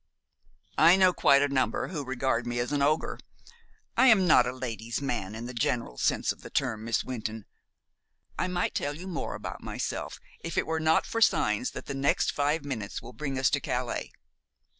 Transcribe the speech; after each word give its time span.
"I 0.79 0.95
know 0.95 1.13
quite 1.13 1.43
a 1.43 1.47
number 1.47 1.89
who 1.89 2.03
regard 2.03 2.47
me 2.47 2.57
as 2.57 2.71
an 2.71 2.81
ogre. 2.81 3.19
I 3.95 4.07
am 4.07 4.25
not 4.25 4.47
a 4.47 4.51
lady's 4.51 4.99
man 4.99 5.35
in 5.35 5.45
the 5.45 5.53
general 5.53 5.99
sense 5.99 6.31
of 6.31 6.41
the 6.41 6.49
term, 6.49 6.83
Miss 6.85 7.03
Wynton. 7.03 7.45
I 8.35 8.47
might 8.47 8.73
tell 8.73 8.95
you 8.95 9.05
more 9.05 9.35
about 9.35 9.61
myself 9.61 10.19
if 10.39 10.57
it 10.57 10.65
were 10.65 10.79
not 10.79 11.05
for 11.05 11.21
signs 11.21 11.69
that 11.73 11.85
the 11.85 11.93
next 11.93 12.31
five 12.31 12.65
minutes 12.65 12.99
will 13.03 13.13
bring 13.13 13.37
us 13.37 13.51
to 13.51 13.59
Calais. 13.59 14.11